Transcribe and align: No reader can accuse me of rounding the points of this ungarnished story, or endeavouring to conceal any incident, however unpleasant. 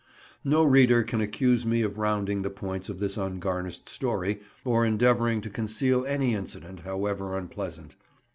No 0.43 0.63
reader 0.63 1.03
can 1.03 1.21
accuse 1.21 1.63
me 1.63 1.83
of 1.83 1.99
rounding 1.99 2.41
the 2.41 2.49
points 2.49 2.89
of 2.89 2.97
this 2.99 3.17
ungarnished 3.17 3.87
story, 3.87 4.41
or 4.65 4.83
endeavouring 4.83 5.41
to 5.41 5.49
conceal 5.51 6.07
any 6.07 6.33
incident, 6.33 6.79
however 6.79 7.37
unpleasant. 7.37 7.95